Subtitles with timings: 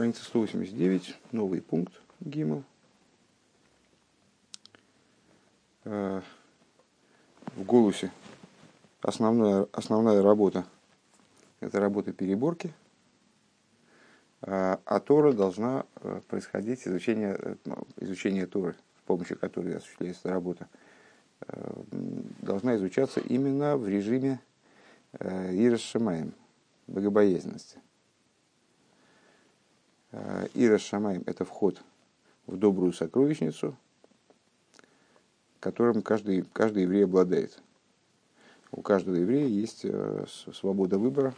[0.00, 2.64] страница 189, новый пункт ГИМЛ.
[5.84, 6.22] Э,
[7.54, 8.10] в голосе
[9.02, 10.64] основная, основная работа–
[11.60, 12.72] это работа переборки,
[14.40, 17.56] а, а Тора должна э, происходить изучение, э,
[17.98, 20.66] изучение Торы, с помощью которой осуществляется работа,
[22.40, 24.40] должна изучаться именно в режиме
[25.20, 26.32] Ирас Шамаем,
[26.86, 27.80] богобоязненности.
[30.54, 31.82] Ирас Шамаем– это вход
[32.46, 33.76] в добрую сокровищницу–
[35.60, 37.62] которым каждый, каждый еврей обладает.
[38.72, 41.34] У каждого еврея есть э, свобода выбора,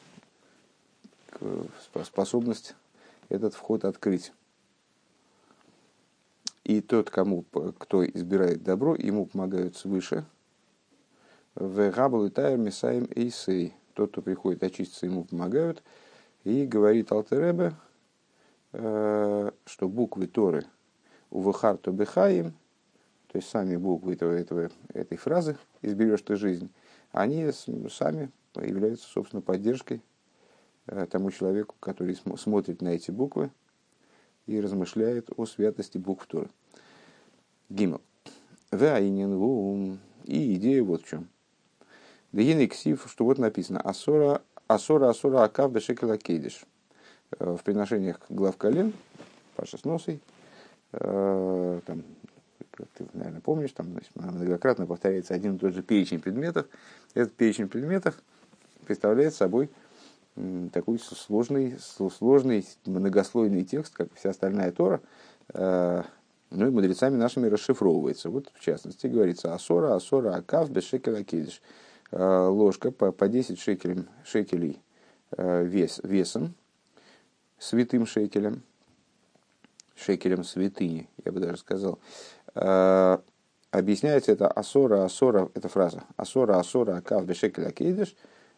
[2.05, 2.75] способность
[3.29, 4.33] этот вход открыть.
[6.63, 7.43] И тот, кому,
[7.79, 10.25] кто избирает добро, ему помогают свыше.
[11.55, 13.75] В Рабл и Тайр Месаем Эйсей.
[13.95, 15.83] Тот, кто приходит очиститься, ему помогают.
[16.45, 17.75] И говорит Алтеребе,
[18.73, 19.53] что
[19.89, 20.65] буквы Торы
[21.30, 22.55] у Вахарту Бехаим
[23.33, 26.71] то есть сами буквы этого, этого, этой фразы «изберешь ты жизнь»,
[27.13, 27.51] они
[27.88, 30.02] сами являются, собственно, поддержкой
[30.87, 33.51] э, тому человеку, который смотрит на эти буквы
[34.46, 36.51] и размышляет о святости букв Торы.
[37.71, 38.02] Гимл.
[38.71, 41.29] И идея вот в чем.
[42.33, 46.66] Дагин ксив, что вот написано Асора, Асора, Асора, Акав, Бешекела Кейдиш.
[47.38, 48.93] Э, в приношениях глав колен,
[49.57, 50.21] Паша с носой,
[50.93, 52.02] э, там,
[52.95, 56.66] ты, наверное, помнишь, там многократно повторяется один и тот же перечень предметов.
[57.15, 58.21] Этот перечень предметов
[58.87, 59.71] представляет собой
[60.73, 65.00] такой сложный, сложный многослойный текст, как вся остальная Тора,
[65.53, 66.03] э,
[66.50, 68.31] ну и мудрецами нашими расшифровывается.
[68.31, 71.61] Вот, в частности, говорится Асора, Асора, Акав, без шекеля кидиш.
[72.11, 74.81] Э, ложка по, по 10 шекелей, шекелей
[75.39, 76.55] вес, весом,
[77.62, 78.62] святым шекелем,
[79.94, 81.99] шекелем святыни, я бы даже сказал,
[82.55, 83.19] Э,
[83.71, 88.15] объясняется это асора, асора, эта фраза, асора, асора, акав бешекеля кейдеш,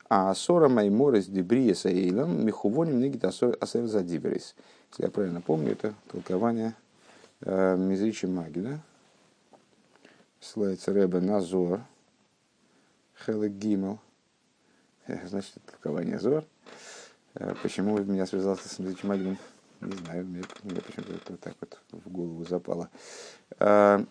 [0.08, 3.56] а асора майморес дебрия саейлам михувоним нигит асер
[3.86, 4.54] задиберис.
[4.90, 6.74] Если я правильно помню, это толкование
[7.40, 8.80] э, Мизричи Маги, да?
[10.40, 11.80] Ссылается Рэбе Назор,
[13.24, 13.98] Хелек Гимел,
[15.06, 16.44] значит, толкование Зор.
[16.44, 16.93] Э,
[17.62, 19.38] почему меня связался с Мизричи Магином?
[19.80, 22.88] Не знаю, мне, мне почему-то это так вот в голову запало.
[23.58, 24.04] А,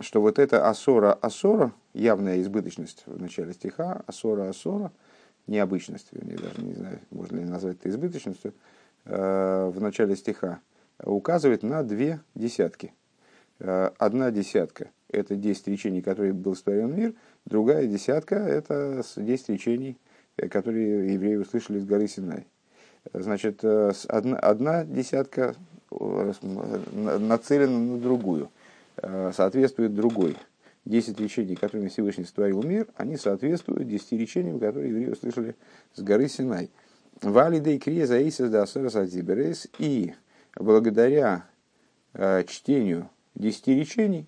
[0.00, 4.92] что вот это асора асора, явная избыточность в начале стиха, асора асора,
[5.46, 8.54] необычность, я даже не знаю, можно ли назвать это избыточностью,
[9.04, 10.60] а, в начале стиха,
[11.02, 12.92] указывает на две десятки.
[13.58, 17.14] Одна десятка– это 10 речений, которые был створен мир,
[17.44, 19.98] другая десятка– это 10 речений,
[20.36, 22.46] которые евреи услышали с горы Синай.
[23.12, 25.54] Значит, э, одна, одна десятка
[25.90, 26.32] э,
[26.92, 28.50] нацелена на другую,
[28.96, 30.36] э, соответствует другой.
[30.84, 35.54] Десять речений, которыми Всевышний сотворил мир, они соответствуют десяти речениям, которые евреи услышали
[35.94, 36.70] с горы Синай.
[37.20, 40.12] Валидей креза Исис Дасерас И
[40.56, 41.46] благодаря
[42.46, 44.26] чтению десяти речений,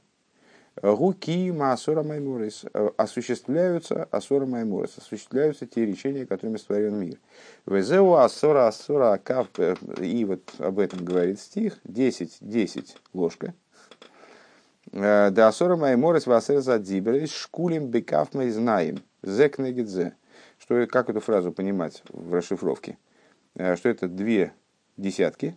[0.83, 2.65] Гуки Маасора Майморис
[2.97, 7.19] осуществляются Асора Майморис, осуществляются те речения, которыми створен мир.
[7.65, 9.49] Везеу Асора Асора Акав,
[10.01, 13.55] и вот об этом говорит стих, 10, 10 ложка.
[14.91, 19.03] Да Асора Майморис Васер Задзиберис Шкулим Бекав мы знаем.
[19.23, 20.15] Зек Негидзе.
[20.59, 22.99] Что, как эту фразу понимать в расшифровке?
[23.55, 24.53] Что это две
[24.97, 25.57] десятки,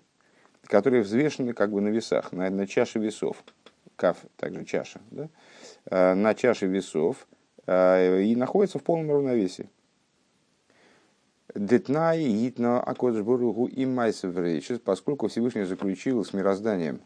[0.65, 3.43] которые взвешены как бы на весах, на, на чаше весов
[3.97, 5.27] каф, также чаша, да,
[5.89, 7.27] э, на чаше весов
[7.65, 9.69] э, и находится в полном равновесии.
[11.55, 17.01] Детнай, Итно, Акоджбуругу и Майсеврейшис, поскольку Всевышний заключил с мирозданием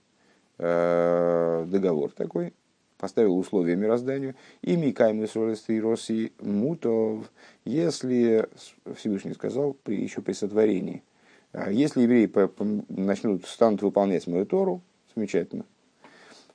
[0.57, 2.53] э, договор такой,
[2.97, 7.31] поставил условия мирозданию, и Микайм и России Мутов,
[7.63, 8.47] если
[8.95, 11.01] Всевышний сказал при, еще при сотворении,
[11.69, 12.29] если евреи
[12.89, 14.81] начнут, станут выполнять мою Тору,
[15.15, 15.65] замечательно,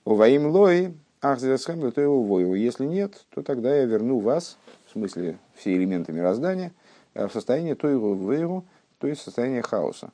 [0.06, 2.54] Уваим лой, ах зверсхэм, то его вою.
[2.54, 4.56] Если нет, то тогда я верну вас,
[4.86, 6.70] в смысле все элементы мироздания,
[7.14, 8.64] э, в состояние той войру,
[8.98, 10.12] то есть состояние хаоса.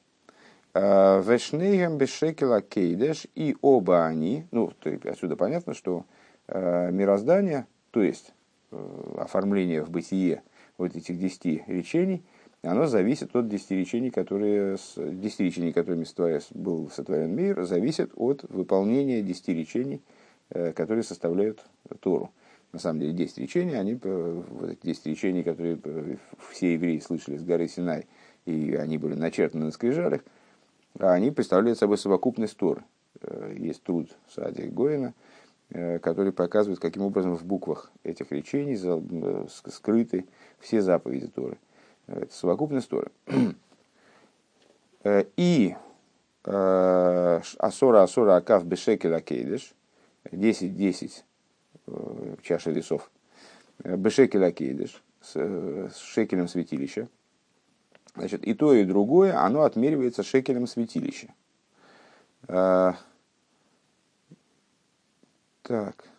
[0.73, 4.73] Э, Вешнейгам бешекела кейдеш, и оба они, ну,
[5.05, 6.07] отсюда понятно, что
[6.49, 8.33] э, мироздание, то есть
[9.19, 10.43] оформление в бытие
[10.79, 12.25] вот этих десяти речений,
[12.63, 16.05] оно зависит от десяти речений, которые, десяти речений, которыми
[16.55, 20.01] был сотворен мир, зависит от выполнения десяти речений,
[20.51, 21.65] э, которые составляют
[22.01, 22.31] Тору.
[22.73, 24.79] На самом деле, десять речений, они, э, вот
[25.43, 26.17] которые э,
[26.53, 28.07] все евреи слышали с горы Синай,
[28.47, 30.23] и они были начертаны на скрижалях,
[30.99, 32.85] они представляют собой совокупность Торы.
[33.57, 35.15] Есть труд Сади Гоина,
[35.71, 38.77] который показывает, каким образом в буквах этих речений
[39.69, 40.27] скрыты
[40.61, 41.57] все заповеди Торы.
[42.07, 43.11] Это совокупность Торы.
[45.37, 45.75] И
[46.45, 49.75] Асора Асора Акав Бешекель Акейдеш,
[50.25, 51.23] 10-10
[52.43, 53.11] чаша весов,
[53.85, 57.09] Бешекель Акейдеш, с, с шекелем святилища.
[58.15, 61.33] Значит, и то, и другое, оно отмеривается шекелем святилища.
[65.63, 66.12] Так.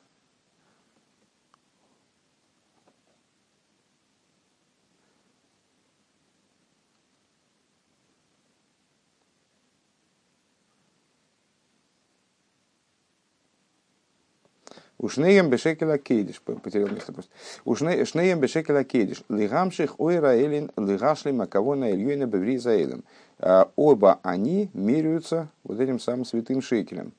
[15.03, 16.41] Ушнеем бешекеля кейдиш.
[16.41, 17.29] Потерял место просто.
[17.65, 19.21] Ушнеем бешекеля кейдиш.
[19.27, 23.03] Лигамших ойра элин лигашли макавона ильюина беври заэлем.
[23.37, 27.11] А, оба они меряются вот этим самым святым шекелем.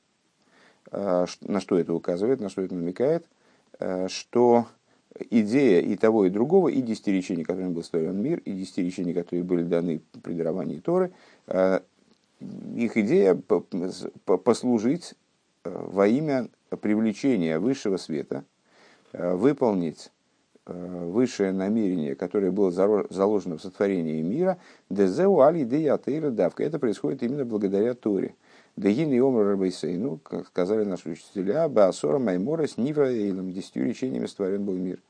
[0.93, 3.27] А, на что это указывает, на что это намекает?
[3.79, 4.67] А, что
[5.29, 9.13] идея и того, и другого, и десяти речений, которыми был створен мир, и десяти речений,
[9.13, 11.13] которые были даны при даровании Торы,
[11.51, 13.35] их идея
[14.25, 15.15] послужить
[15.65, 18.45] во имя привлечения высшего света,
[19.13, 20.11] э, выполнить
[20.67, 24.59] э, высшее намерение, которое было заложено в сотворении мира,
[24.91, 26.65] дезеу али деятейра давка.
[26.65, 28.35] Это происходит именно благодаря Торе.
[28.77, 34.65] Дегин и омр рабейсейну, как сказали наши учителя, баасора маймора с нивраэйлом, десятью речениями створен
[34.65, 35.01] был мир.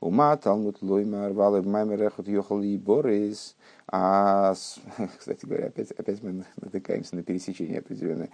[0.00, 3.56] Ума талмут лоймар валев маймерехот йохал и борис.
[3.88, 4.54] А,
[5.18, 8.30] кстати говоря, опять, опять мы натыкаемся на пересечение определенное.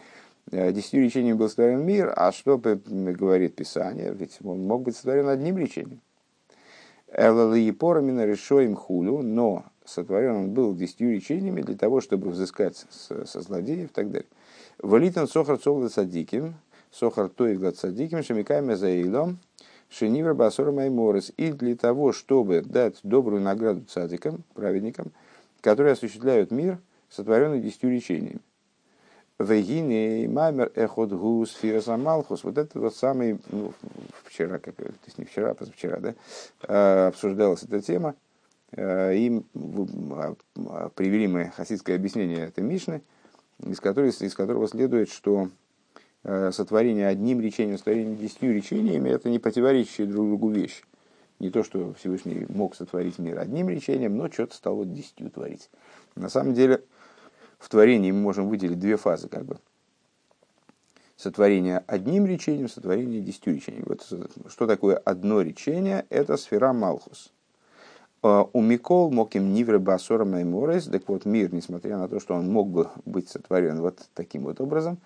[0.51, 4.13] Э, десятью речениями был сотворен мир, а что говорит Писание?
[4.15, 6.01] Ведь он мог быть сотворен одним речением.
[7.17, 13.41] Элалы Порамина решоим хулю, но сотворен он был десятью речениями для того, чтобы взыскать со
[13.41, 14.29] злодеев и так далее.
[14.79, 16.57] Валитан сохар цогла садиким,
[16.91, 19.39] сохар тоигла садиким, шамикайме заилом,
[19.89, 21.33] шенивр басор майморес.
[21.37, 25.13] И для того, чтобы дать добрую награду цадикам, праведникам,
[25.61, 28.41] которые осуществляют мир, сотворенный десятью речениями.
[29.41, 32.45] Вегине маймер эхот гус фираса малхус.
[32.45, 33.73] Вот это вот самый, ну,
[34.23, 36.15] вчера, как, то есть не вчера, а позавчера, да,
[36.63, 38.15] а, обсуждалась эта тема.
[38.77, 43.03] А, и а, привели мы хасидское объяснение этой Мишны,
[43.59, 45.49] из, которой, из которого следует, что
[46.23, 50.83] сотворение одним речением, сотворение десятью речениями– это не противоречащие друг другу вещи.
[51.39, 55.69] Не то, что Всевышний мог сотворить мир одним речением, но что-то стал вот десятью творить.
[56.15, 56.83] На самом деле,
[57.65, 59.57] в творении мы можем выделить две фазы, как бы.
[61.17, 63.87] Сотворение одним речением, сотворение десятью речением.
[63.87, 64.07] Вот
[64.51, 66.05] что такое одно речение?
[66.11, 67.33] Это сфера Малхус.
[68.23, 72.53] А, у Микол Моким Нивре Басора Майморес, так вот мир, несмотря на то, что он
[72.53, 74.99] мог бы быть сотворен вот таким вот образом,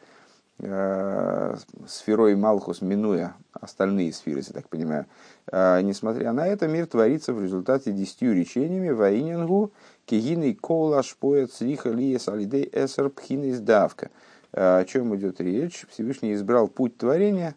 [0.59, 1.57] а,
[1.87, 5.07] сферой Малхус, минуя остальные сферы, я так понимаю,
[5.51, 9.73] а, несмотря на это, мир творится в результате десятью речениями Ваинингу,
[10.09, 14.11] Кигиный кола шпоет слиха лиес алидей эсер пхинис давка.
[14.53, 15.85] О чем идет речь?
[15.91, 17.55] Всевышний избрал путь творения,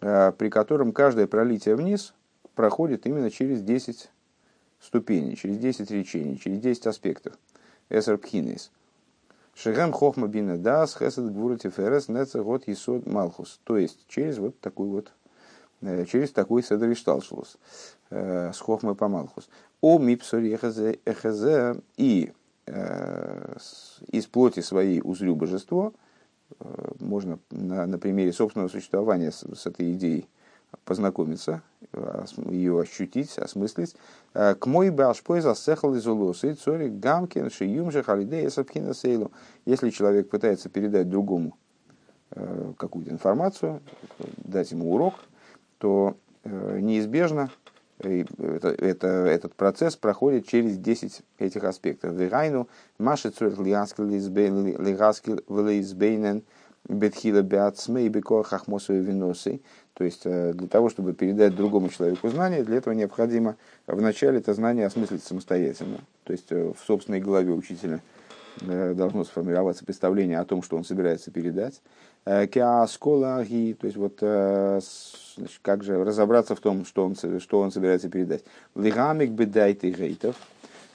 [0.00, 2.14] э, при котором каждое пролитие вниз
[2.54, 4.10] проходит именно через 10
[4.80, 7.34] ступеней, через 10 речений, через 10 аспектов.
[7.90, 8.70] Эсер пхинис.
[9.62, 13.60] Шигам хохма бина дас хесед гвурати ферес неца год есод малхус.
[13.64, 15.12] То есть через вот такой вот
[15.80, 17.58] э, через такой седр ишталшус
[18.10, 19.48] э, с хохмой по малхус.
[19.80, 22.32] О мипсори эхезе и
[22.66, 23.56] э,
[24.12, 25.92] из плоти своей узрю божество,
[27.00, 30.28] можно на, на примере собственного существования с, с этой идеей
[30.84, 31.62] познакомиться,
[32.50, 33.96] ее ощутить, осмыслить.
[34.34, 39.32] Э, к мой башпой засехал из улосы, цори гамкин шиюм же халидея сапхина сейлу.
[39.64, 41.56] Если человек пытается передать другому
[42.76, 43.80] какую-то информацию,
[44.36, 45.14] дать ему урок,
[45.78, 47.50] то неизбежно
[47.98, 52.12] это, это, этот процесс проходит через 10 этих аспектов.
[52.14, 53.32] Вегайну, маши
[55.48, 56.42] влейзбейнен
[56.88, 59.60] бетхила беацмей бекор хахмосовой.
[59.98, 63.56] То есть э, для того, чтобы передать другому человеку знание, для этого необходимо
[63.88, 65.98] вначале это знание осмыслить самостоятельно.
[66.22, 68.00] То есть э, в собственной голове учителя
[68.60, 71.82] э, должно сформироваться представление о том, что он собирается передать.
[72.24, 78.10] Кеасколаги, то есть вот значит, как же разобраться в том, что он, что он собирается
[78.10, 78.44] передать.
[78.74, 80.36] Лигамик бедайт и гейтов,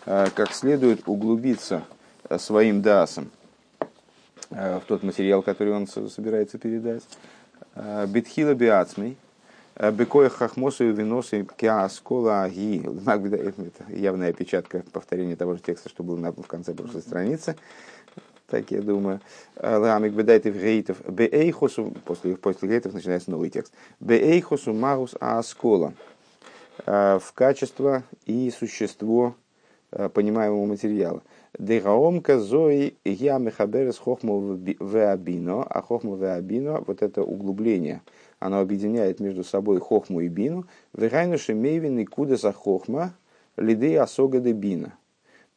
[0.05, 1.83] как следует углубиться
[2.37, 3.31] своим дасом
[4.51, 7.03] в тот материал, который он собирается передать.
[7.75, 9.17] Бетхила биацмей,
[9.93, 12.83] Бекоя хахмосу и виносу киаскола аги.
[12.85, 17.55] Это явная опечатка повторения того же текста, что было в конце прошлой страницы.
[18.53, 19.19] так я думаю.
[19.59, 23.73] Ламик бедайтив гейтов беэйхосу, после, после гейтов начинается новый текст.
[23.99, 25.93] Беэйхосу магус аскола.
[26.85, 29.35] В качество и существо
[30.13, 31.23] понимаемого материала.
[31.59, 38.01] Дегаомка зои я мехаберес хохму веабино, а хохму веабино, вот это углубление,
[38.39, 40.65] оно объединяет между собой хохму и бину.
[40.93, 43.13] Вегайнуши мейвин и кудеса хохма
[43.55, 44.97] лиды асога де бина.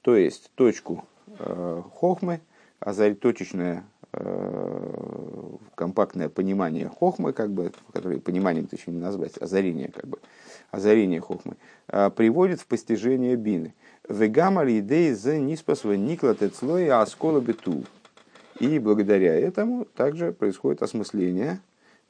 [0.02, 1.04] То есть точку
[1.38, 2.40] э, хохмы,
[2.78, 10.06] озарь, точечное э, компактное понимание хохмы, как бы, которое пониманием еще не назвать, озарение, как
[10.06, 10.18] бы,
[10.70, 11.56] озарение хохмы,
[11.88, 13.74] э, приводит в постижение бины.
[14.08, 17.84] Вегамали идеи за ниспасва никла тецлой аскола бету.
[18.60, 21.60] И благодаря этому также происходит осмысление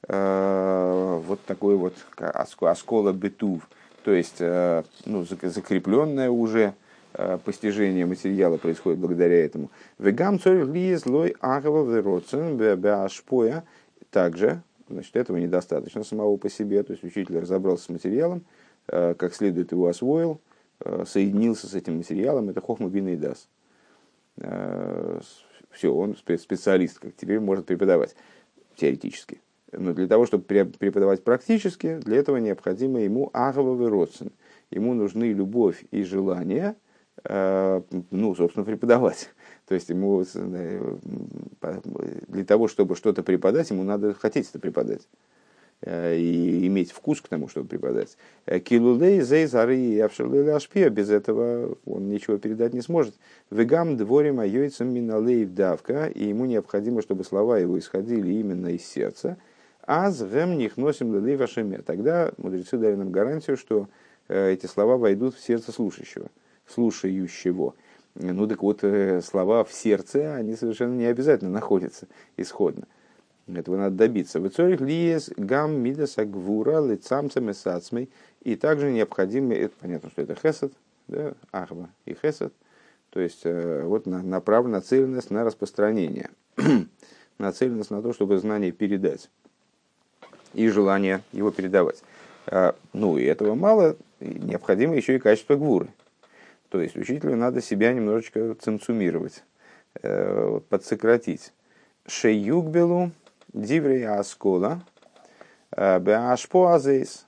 [0.07, 3.69] э, вот такой вот оскола бетув,
[4.05, 6.75] то есть э, ну, закрепленное уже
[7.19, 9.71] Э, постижение материала происходит благодаря этому.
[9.99, 12.59] Вегам цорих лиес лой агава вероцен.
[14.11, 16.83] Также, значит, этого недостаточно самого по себе.
[16.83, 18.45] То есть учитель разобрался с материалом,
[18.87, 20.41] как следует его освоил,
[21.07, 22.51] соединился с этим материалом.
[22.51, 23.49] Это хохма бина и дас.
[25.71, 28.15] Все, он специалист, как теперь может преподавать
[28.77, 29.41] теоретически.
[29.73, 34.33] Но для того, чтобы преподавать практически, для этого необходимо ему агава вероцен.
[34.71, 36.77] Ему нужны любовь и желание–
[37.25, 39.31] Э, ну, собственно, преподавать.
[39.67, 40.97] То есть ему э,
[42.29, 45.36] для того, чтобы что-то преподать, ему надо хотеть это преподать э,
[45.85, 48.17] и иметь вкус к тому, чтобы преподать.
[48.65, 53.15] Килулей, зей, зары и ашпия, без этого он ничего передать не сможет.
[53.51, 59.37] Вегам дворим айойцам миналей давка, и ему необходимо, чтобы слова его исходили именно из сердца.
[59.83, 61.79] А с гем них носим лилей вашеме.
[61.79, 63.89] Тогда мудрецы дали нам гарантию, что
[64.29, 66.29] эти слова войдут в сердце слушающего
[66.67, 67.75] слушающего.
[68.15, 72.07] Ну так вот, э, слова в сердце, они совершенно не обязательно находятся
[72.37, 72.87] исходно.
[73.53, 74.41] Этого надо добиться.
[74.41, 78.09] В цорих лиес гам мидаса гвура лицамцем и
[78.43, 80.73] И также необходимо, это понятно, что это хесед,
[81.07, 82.53] да, ахба и хесед,
[83.11, 86.31] то есть э, вот направлена нацеленность на распространение,
[87.39, 89.31] нацеленность на то, чтобы знание передать
[90.53, 92.03] и желание его передавать.
[92.47, 95.89] А, ну и этого мало, необходимо еще и качество гвуры.
[96.69, 99.45] То есть учителю надо себя немножечко цинцумировать,
[100.03, 101.53] э, подсократить.
[102.09, 103.13] Шеюгбелу
[103.53, 104.83] диврея аскола
[105.77, 107.27] э, беашпо азейс,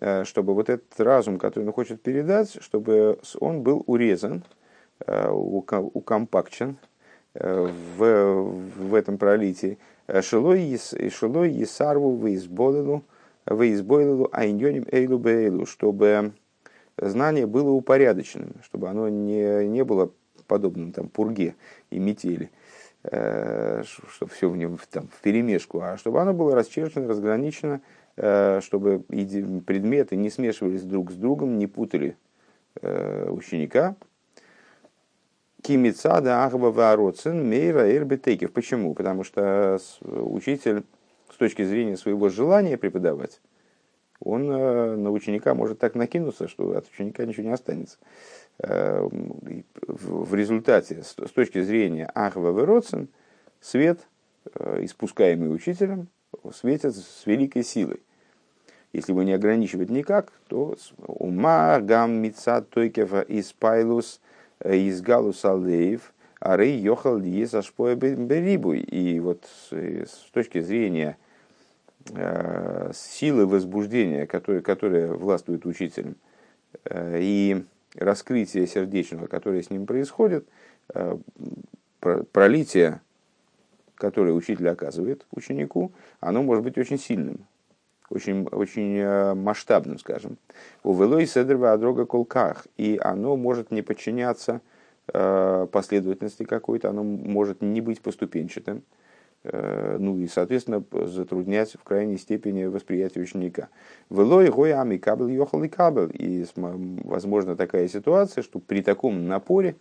[0.00, 4.44] э, чтобы вот этот разум, который он хочет передать, чтобы он был урезан,
[5.06, 6.76] укомпакчен
[7.32, 8.34] в,
[8.76, 9.78] в этом пролитии.
[10.08, 13.04] Шилой есарву выизбойлу,
[13.46, 16.32] выизбойлу айньоним эйлу бейлу, чтобы
[16.96, 20.10] знание было упорядоченным, чтобы оно не, не было
[20.48, 21.54] подобным там, пурге
[21.90, 22.57] и метели, э,
[23.10, 27.80] чтобы все в нем там, в перемешку, а чтобы оно было расчерчено, разграничено,
[28.16, 32.16] э, чтобы предметы не смешивались друг с другом, не путали
[32.82, 33.96] э, ученика.
[35.62, 38.52] Кимицада Ахба Вароцин Мейра Эрбетекев.
[38.52, 38.94] Почему?
[38.94, 40.84] Потому что учитель
[41.32, 43.40] с точки зрения своего желания преподавать,
[44.20, 47.98] он э, на ученика может так накинуться, что от ученика ничего не останется.
[48.58, 49.06] Э,
[49.86, 53.08] в результате, с точки зрения Ахва Вероцин,
[53.60, 54.00] свет,
[54.54, 56.08] э, испускаемый учителем,
[56.52, 58.00] светит с великой силой.
[58.92, 64.20] Если его не ограничивать никак, то ума гам мица тойкева из пайлус
[64.64, 68.80] из галус алеев, арей йохал диес ашпоя берибуй.
[68.80, 71.16] И вот с точки зрения
[72.94, 76.16] силы возбуждения, которые, которые властвуют учителем,
[76.84, 80.46] э, и раскрытие сердечного, которое с ним происходит,
[80.94, 81.18] э,
[82.32, 83.00] пролитие,
[83.94, 87.46] которое учитель оказывает ученику, оно может быть очень сильным,
[88.10, 90.38] очень, очень масштабным, скажем.
[90.84, 94.60] У Велой Седрва Адрога Колках, и оно может не подчиняться
[95.06, 99.07] последовательности какой-то, оно может не быть поступенчатым, Э,
[99.44, 103.68] ну и, соответственно, затруднять в крайней степени восприятие ученика.
[104.10, 106.10] Велой гоями кабель ехал и кабель.
[106.12, 109.76] И возможно такая ситуация, что при таком напоре,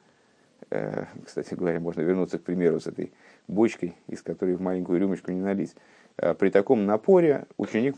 [0.69, 3.11] э, кстати говоря, можно вернуться к примеру с этой
[3.47, 5.75] бочкой, из которой в маленькую рюмочку не налить.
[6.17, 7.95] Э, при таком напоре ученик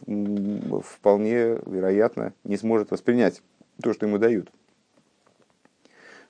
[0.86, 3.44] вполне вероятно не сможет воспринять
[3.84, 4.50] то, что ему дают.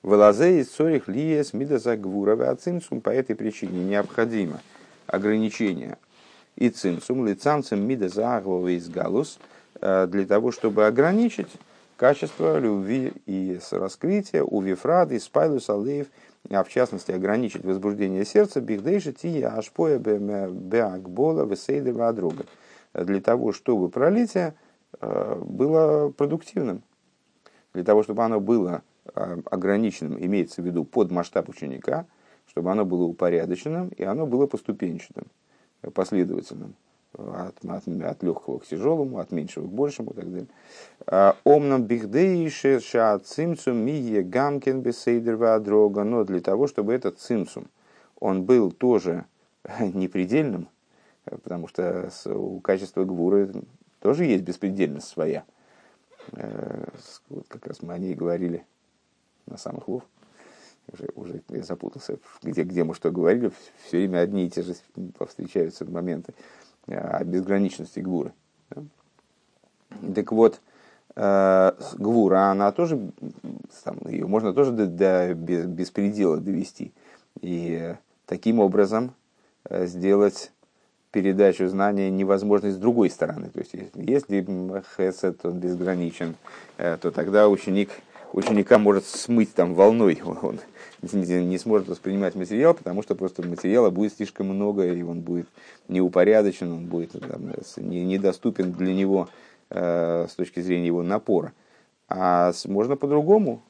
[0.02, 4.60] Велазей из цорих лиес мидаза гвура по этой причине необходимо–
[5.10, 5.98] ограничения.
[6.56, 9.38] И цинцум, лицанцем мида заагвова из галус,
[9.80, 11.50] э, для того, чтобы ограничить
[11.96, 16.08] качество любви и раскрытия у Вифрады, Спайлус, Алеев
[16.48, 22.46] а в частности ограничить возбуждение сердца, бихдейша тия ашпоя беакбола весейдева друга,
[22.94, 24.54] для того, чтобы пролитие
[25.00, 26.82] э, было продуктивным,
[27.74, 28.82] для того, чтобы оно было
[29.14, 32.06] э, ограниченным, имеется в виду под масштаб ученика,
[32.50, 35.26] чтобы оно было упорядоченным и оно было поступенчатым,
[35.94, 36.74] последовательным
[37.16, 40.48] от, от, от легкого к тяжелому, от меньшего к большему и так далее.
[41.06, 47.66] А, Омнам бихдейше ша цимцум мие бесейдерва дрога, но для того, чтобы этот цимсум,
[48.18, 49.24] он был тоже
[49.80, 50.68] непредельным,
[51.24, 53.52] потому что у качества гвуры
[54.00, 55.44] тоже есть беспредельность своя.
[56.32, 56.88] Э,
[57.28, 58.64] вот как раз мы о ней говорили
[59.46, 60.02] на самых лов.
[60.92, 63.52] Уже, уже я запутался, где, где мы что говорили,
[63.86, 64.74] все время одни и те же
[65.26, 66.34] встречаются моменты
[66.86, 68.32] о безграничности Гвуры.
[70.14, 70.60] Так вот,
[71.16, 73.12] э, Гвура, она тоже,
[73.84, 76.92] там, ее можно тоже до, до без, беспредела довести.
[77.40, 77.94] И
[78.26, 79.14] таким образом
[79.64, 80.52] э, сделать
[81.10, 83.50] передачу знания невозможно с другой стороны.
[83.50, 84.46] То есть, если
[84.96, 86.36] хесед, он безграничен,
[86.76, 87.90] э, то тогда ученик,
[88.32, 90.20] ученика может смыть там волной.
[90.42, 90.60] Он
[91.02, 95.48] не сможет воспринимать материал, потому что просто материала будет слишком много, и он будет
[95.88, 99.28] неупорядочен, он будет там, недоступен для него
[99.70, 101.52] э, с точки зрения его напора.
[102.08, 103.62] А можно по-другому,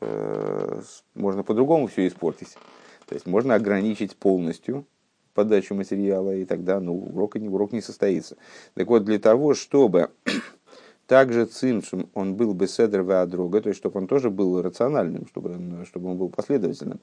[0.00, 0.80] э,
[1.14, 2.56] можно по-другому все испортить.
[3.06, 4.86] То есть можно ограничить полностью
[5.34, 8.36] подачу материала, и тогда ну, урок, урок не состоится.
[8.74, 10.10] Так вот, для того, чтобы
[11.10, 15.84] также цимсум, он был бы седр друга, то есть чтобы он тоже был рациональным, чтобы,
[15.84, 17.00] чтобы он был последовательным,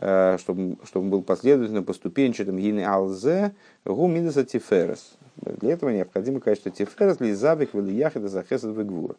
[0.00, 5.12] э, чтобы, чтобы он был последовательным, поступенчатым, гины алзе, гумидаса тиферес.
[5.36, 9.14] Для этого необходимо качество тиферес, лизабик, велияхида, захесад, вегвур.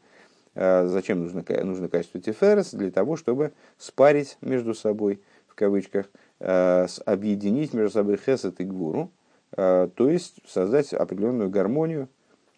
[0.55, 2.73] Э, зачем нужно, нужно качество тиферес?
[2.73, 6.07] Для того, чтобы спарить между собой, в кавычках,
[6.41, 9.09] э, объединить между собой хесед и гвуру,
[9.55, 12.09] то есть создать определенную гармонию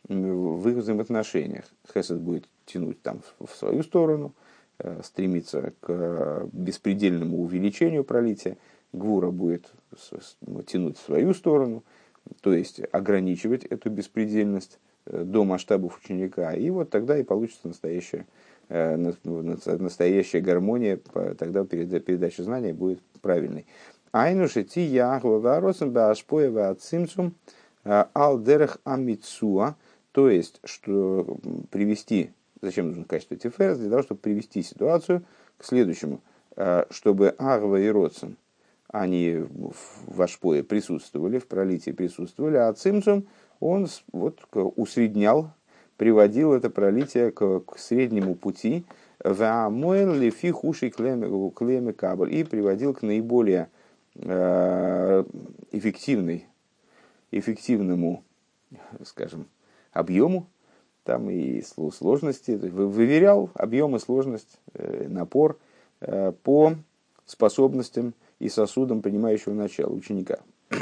[0.10, 1.66] в их взаимоотношениях.
[1.94, 4.34] Хесед будет тянуть там в свою сторону,
[4.80, 8.58] э, стремиться к э, беспредельному увеличению пролития,
[8.92, 9.72] Гвура будет
[10.66, 11.84] тянуть в свою сторону,
[12.42, 16.54] то есть ограничивать эту беспредельность э, до масштабов ученика.
[16.54, 18.26] И вот тогда и получится настоящая,
[18.70, 21.00] настоящая гармония,
[21.38, 23.66] тогда передача знания будет правильной.
[24.12, 27.36] Айнуши ти яхва варосом баашпоева ацимцум
[27.84, 29.76] алдерах амицуа–
[30.12, 31.38] то есть, что
[31.72, 35.24] привести, зачем нужно качество Тиферес, для того, чтобы привести ситуацию
[35.58, 36.22] к следующему,
[36.56, 38.38] э, чтобы Агва и Родсон,
[38.88, 39.46] они
[40.08, 43.28] в Ашпое присутствовали, в пролитии присутствовали, а Цимцум,
[43.60, 45.52] он вот усреднял,
[45.98, 48.86] приводил это пролитие к, к среднему пути,
[52.30, 53.70] и приводил к наиболее
[54.16, 55.24] э,
[55.72, 56.48] эффективной,
[57.32, 58.24] эффективному,
[59.04, 59.46] скажем,
[59.92, 60.48] объему
[61.04, 65.58] там и сложности, выверял объем и сложность, э, напор
[66.02, 66.76] э, по
[67.26, 70.40] способностям и сосудам принимающего начала ученика.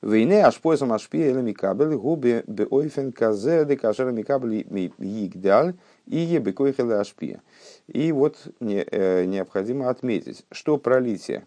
[0.00, 4.66] Войне аж поясом аж пиелами кабель губе беойфен казе де кажерами кабель
[4.98, 5.74] йигдаль
[6.06, 7.42] и ебекойхеле ашпия.
[7.88, 11.44] И вот э, необходимо отметить, что пролитие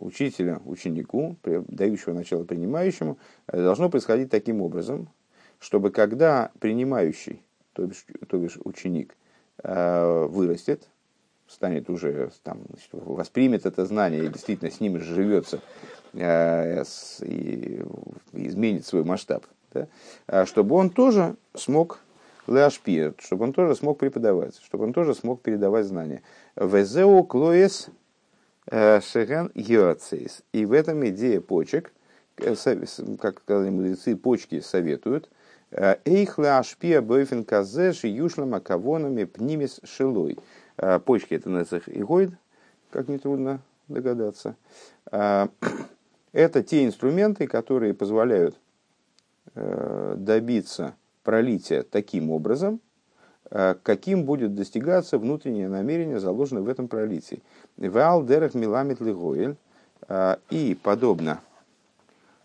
[0.00, 5.08] учителя ученику, дающего начало принимающему, э, должно происходить таким образом,
[5.60, 7.42] чтобы когда принимающий,
[7.74, 9.16] то бишь, то бишь ученик,
[9.62, 10.88] э, вырастет,
[11.46, 15.60] станет уже, там, значит, воспримет это знание и действительно с ним живется
[16.12, 17.82] и
[18.32, 22.00] изменит свой масштаб, да, чтобы он тоже смог
[22.46, 26.22] леашпи, чтобы он тоже смог преподавать, чтобы он тоже смог передавать знания.
[26.56, 27.88] Везеу клоес
[28.70, 30.42] Э, Шеген Йоацейс.
[30.52, 31.92] И в этом идея почек,
[32.36, 32.54] э,
[33.18, 35.30] как сказали мудрецы, почки советуют,
[35.70, 40.38] э, Эйхла ашпия бойфен казеш юшлама кавонами пнимис шилой.
[41.06, 42.30] Почки это нецех игоид,
[42.90, 44.54] как нетрудно догадаться.
[45.10, 48.56] Это те инструменты, которые позволяют
[49.56, 52.80] добиться пролития таким образом,
[53.50, 57.42] каким будет достигаться внутреннее намерение, заложенное в этом пролитии.
[57.76, 59.56] Ваал дерах миламит лигоэль.
[60.08, 61.40] Э, и подобно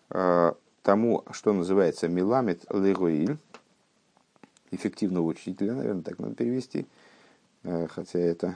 [0.09, 3.37] э, тому, что называется миламит лигоэль,
[4.71, 6.87] эффективного учителя, наверное, так надо перевести,
[7.61, 8.55] хотя это,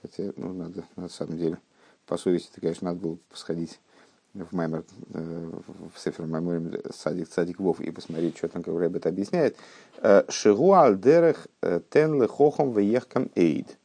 [0.00, 1.58] хотя, ну, надо, на самом деле,
[2.06, 3.78] по совести, конечно, надо было сходить
[4.34, 9.56] в Маймер, в Сефер Маймер Садик Садик Вов и посмотреть, что там как это объясняет.
[10.28, 11.46] Шигу альдерех
[11.90, 13.78] тен хохом веехкам эйд.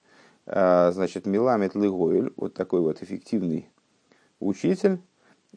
[0.45, 3.69] Значит, Миламет Лыгойль, вот такой вот эффективный
[4.39, 4.99] учитель,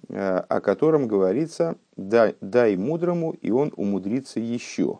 [0.08, 4.98] о котором говорится, дай, дай мудрому, и он умудрится еще.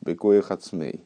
[0.00, 1.04] Бекоя Хацмей.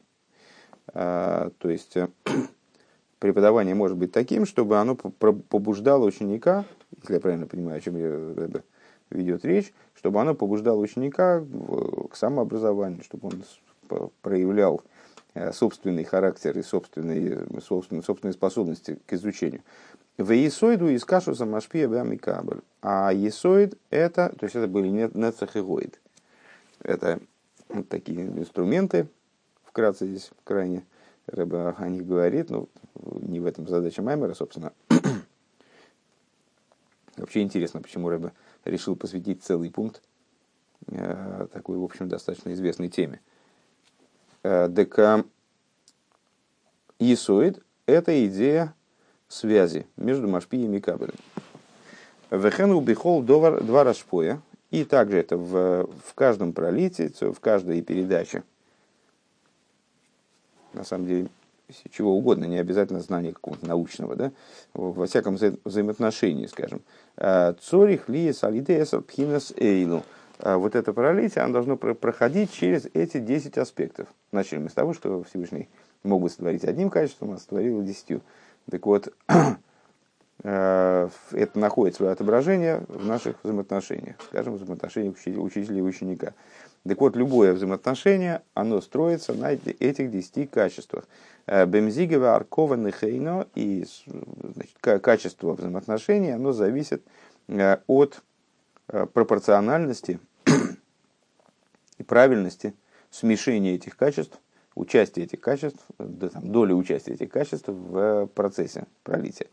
[0.93, 1.97] То есть,
[3.19, 6.65] преподавание может быть таким, чтобы оно побуждало ученика,
[7.01, 8.61] если я правильно понимаю, о чем я
[9.09, 11.43] ведет речь, чтобы оно побуждало ученика
[12.11, 14.81] к самообразованию, чтобы он проявлял
[15.33, 19.61] э, собственный характер и собственные, собственные, собственные способности к изучению.
[20.17, 22.61] В Есоиду из кашуса машпия бамикабль.
[22.81, 25.99] А Есоид это, то есть это были нецахигоид.
[26.81, 27.19] Это
[27.69, 29.07] вот такие инструменты,
[29.63, 30.83] вкратце здесь крайне
[31.27, 34.71] Рэба о них говорит, но не в этом задача Маймера, собственно.
[37.17, 38.31] Вообще интересно, почему Рэба
[38.65, 40.01] решил посвятить целый пункт
[40.87, 43.19] э, такой, в общем, достаточно известной теме.
[44.43, 45.25] Э, дека
[46.99, 48.73] Исоид– это идея
[49.27, 51.15] связи между Машпием и Кабелем.
[52.29, 58.43] Вехену бихол два рашпоя, и также это в, в каждом пролитии, в каждой передаче–
[60.77, 61.27] на самом деле,
[61.91, 64.31] чего угодно, не обязательно знание какого-то научного, да,
[64.73, 66.81] во всяком вза- взаимоотношении, скажем.
[67.17, 70.03] А, Цорих ли солидеса пхинас эйлу.
[70.39, 74.07] А вот это пролитие, оно должно проходить через эти 10 аспектов.
[74.31, 75.67] Начали мы с того, что Всевышний
[76.03, 78.21] мог бы сотворить одним качеством, а сотворил десятью.
[78.69, 79.11] Так вот,
[80.43, 86.33] а, это находит свое отображение в наших взаимоотношениях, скажем, взаимоотношениях учителя и ученика.
[86.87, 91.05] Так вот, любое взаимоотношение, оно строится на этих десяти качествах.
[91.47, 97.03] Э, Бемзигева, Аркова, Нехейно и значит, качество взаимоотношений, оно зависит
[97.47, 98.21] э, от
[98.89, 100.19] э, пропорциональности
[101.97, 102.73] и правильности
[103.09, 104.37] смешения этих качеств,
[104.75, 109.47] участия этих качеств, доли участия этих качеств в процессе пролития.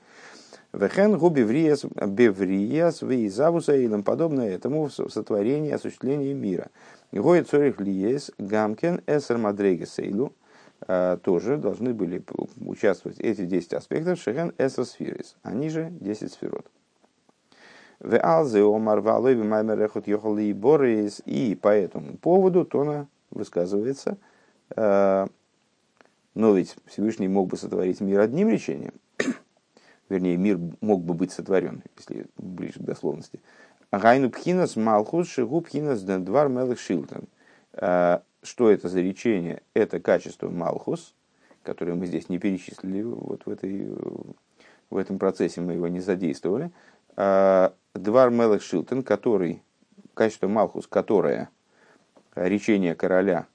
[0.73, 6.71] Вехен губи бевриес вейзавуса и подобное этому в сотворении осуществлении мира.
[7.13, 10.44] Гоя цорих лиес гамкен эсер мадрейга сейлу а,
[10.87, 12.23] тоже должны были
[12.61, 16.67] участвовать эти 10 аспектов шехен эсер сфирис, они же 10 сферот.
[21.25, 24.19] И по этому поводу Тона высказывается,
[24.77, 25.27] а,
[26.35, 28.95] но ведь Всевышний мог бы сотворить мир одним речением,
[30.09, 33.41] вернее, мир мог бы быть сотворен, если ближе к дословности.
[33.91, 37.25] Гайну пхинас малхус шигу пхинас двар мелых шилтон.
[38.45, 39.63] А, что это за речение?
[39.75, 41.15] Это качество малхус,
[41.63, 43.89] которое мы здесь не перечислили, вот в, этой,
[44.91, 46.71] в этом процессе мы его не задействовали.
[47.17, 49.63] А, двар мелых шилтон, который,
[50.15, 51.49] качество малхус, которое
[52.35, 53.47] речение короля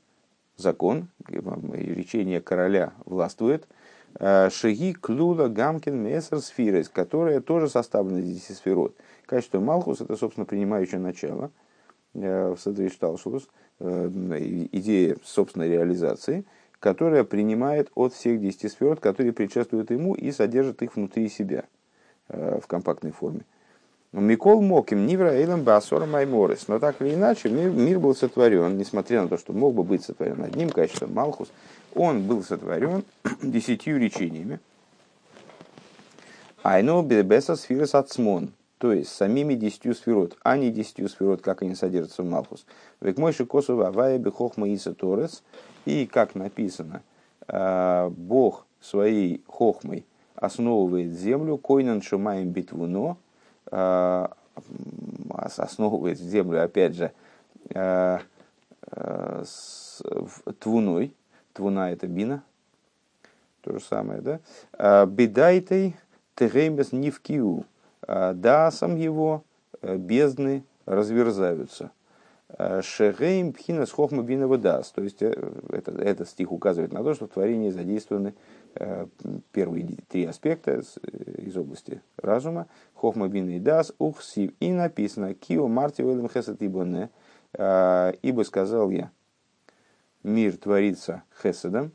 [0.57, 3.67] закон, речение короля властвует–
[4.15, 8.95] Э, Шаги Клюла Гамкин Мессер Сфирес, которая тоже составлена из 10 сферот.
[9.25, 11.51] Качество Малхус это, собственно, принимающее начало
[12.13, 13.47] э, в Садриш Талшус,
[13.79, 16.45] идея собственной реализации,
[16.79, 21.63] которая принимает от всех 10 сферот, которые предшествуют ему и содержит их внутри себя
[22.27, 23.41] в компактной форме.
[24.11, 26.67] Микол Моким, Нивра Эйлам Басора Майморис.
[26.67, 30.03] Но так или иначе, мир, мир был сотворен, несмотря на то, что мог бы быть
[30.03, 31.51] сотворен одним качеством Малхус,
[31.93, 33.03] он был сотворен
[33.43, 34.59] десятью речениями.
[36.63, 41.75] Айно беса сфирос ацмон, то есть самими десятью сферот, а не десятью сферот, как они
[41.75, 42.65] содержатся в Малхус.
[43.01, 45.43] Век мой шикосу авая бехохма иса торес,
[45.85, 47.03] и как написано,
[47.47, 53.17] а, Бог своей хохмой основывает землю, койнан шумаем битвуно,
[53.69, 54.31] а,
[55.35, 57.11] основывает землю, опять же,
[57.75, 58.21] а,
[60.59, 61.13] твуной,
[61.53, 62.43] Твуна это бина.
[63.61, 65.05] То же самое, да?
[65.05, 65.97] Бедайтей
[66.35, 67.65] тегеймес нивкиу.
[68.11, 69.43] А, Дасом его
[69.83, 71.91] э, бездны разверзаются.
[72.47, 74.89] А, Шегейм пхинас хохма бинова дас.
[74.91, 75.31] То есть э,
[75.69, 78.33] это, этот стих указывает на то, что в творении задействованы
[78.73, 79.05] э,
[79.51, 80.81] первые три аспекта
[81.37, 82.65] из области разума.
[82.95, 84.53] Хохма бин и дас ухсив.
[84.59, 87.11] И написано кио марти велем хесет ибоне.
[87.53, 89.11] Ибо сказал я,
[90.23, 91.91] мир творится хеседом.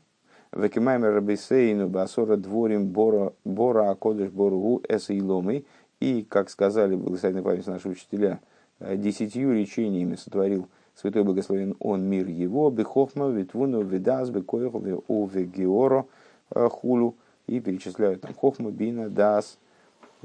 [0.55, 5.65] Векимаймер рабисейну басора дворим бора, бора акодыш боргу эса иломой.
[6.05, 8.39] И, как сказали благословенной память наши учителя,
[8.79, 16.05] э, десятью речениями сотворил Святой Благословен Он мир его, бехохма, витвуну, видас, бекоеху, уве георо
[16.51, 17.15] э, хулу.
[17.47, 19.57] И перечисляют там хохма, бина, дас,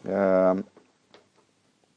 [0.02, 0.56] э,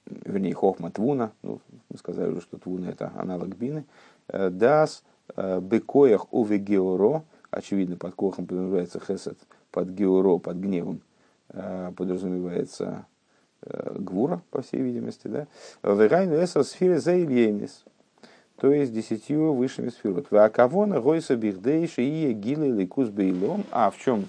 [0.05, 3.83] вернее, хохма твуна, ну, мы сказали уже, что твуна это аналог бины,
[4.29, 5.03] дас
[5.35, 9.37] бекоях уве георо, очевидно, под кохом подразумевается хесед,
[9.71, 11.01] под георо, под гневом
[11.49, 13.05] подразумевается
[13.65, 15.47] гвура, по всей видимости, да,
[15.83, 17.83] вегайну эсер сфере заильенис,
[18.57, 20.27] то есть десятью высшими сферот.
[20.31, 24.25] А кого на гойса бихдейши и гилы ликус бейлом, а в чем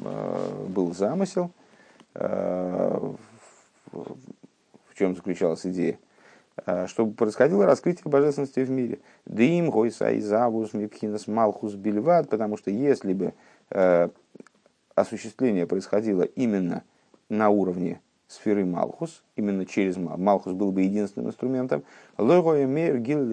[0.00, 1.50] был замысел,
[2.14, 3.16] в
[4.94, 5.98] чем заключалась идея,
[6.86, 8.98] чтобы происходило раскрытие божественности в мире.
[9.26, 13.32] Дым, гойса и завус, мипхинас, малхус, бельват, потому что если бы
[14.94, 16.82] осуществление происходило именно
[17.28, 21.82] на уровне сферы Малхус, именно через Малхус был бы единственным инструментом,
[22.18, 23.26] Логоя мер гил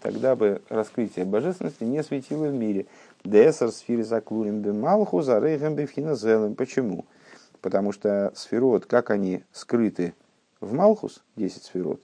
[0.00, 2.86] тогда бы раскрытие божественности не светило в мире.
[3.24, 5.86] Десар сфере заклурим бе Малхус, а рейхем бе
[6.54, 7.04] Почему?
[7.60, 10.14] Потому что сферот, как они скрыты
[10.60, 12.00] в Малхус, 10 сферот,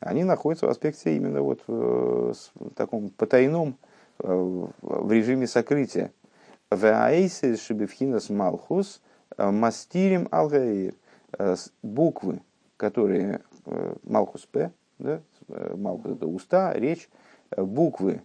[0.00, 2.34] они находятся в аспекте именно вот в
[2.74, 3.76] таком потайном,
[4.18, 6.12] в режиме сокрытия.
[6.70, 9.02] В аэйсе шибевхинас Малхус
[9.36, 11.09] мастирим алгаир Э,
[11.82, 12.42] буквы,
[12.76, 17.08] которые э, Малхус П, да, э, Малхус это уста, речь,
[17.56, 18.22] буквы,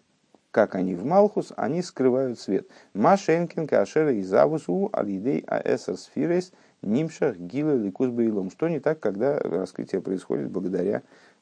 [0.51, 2.67] как они в Малхус, они скрывают свет.
[2.93, 8.49] Машенкин, Кашера и Завусу, Алидей, Аэсер Сфирес, Нимшах, Гила, Ликус Бейлом.
[8.51, 11.01] Что не так, когда раскрытие происходит благодаря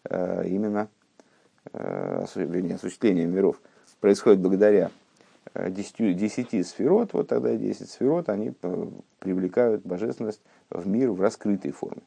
[0.10, 0.89] именно
[2.36, 3.62] вернее, осуществлению миров
[3.99, 4.91] происходит благодаря
[5.56, 8.54] десяти 10 сферот, вот тогда 10 сферот, они
[9.20, 12.02] привлекают божественность в мир в раскрытой форме.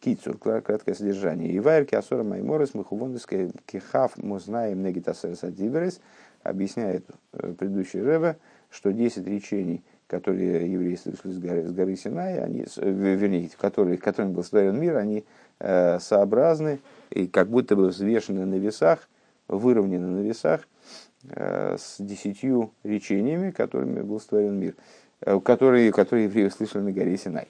[0.00, 1.54] Кицур, краткое содержание.
[1.58, 6.00] Ивайр киасора майморес махувондовская кихав музнаем негитасерс адиберес
[6.42, 8.38] объясняет э, предыдущий Рэбе,
[8.70, 13.98] что 10 речений, которые евреи слышали с горы, с горы Синай, они, э, вернее, которые,
[13.98, 15.24] которыми был сотворен мир, они
[15.58, 19.06] э, сообразны и как будто бы взвешены на весах,
[19.48, 20.79] выровнены на весах э,
[21.24, 24.74] с десятью речениями, которыми был сотворен мир,
[25.20, 27.48] э, которые, которые евреи услышали на горе Синай.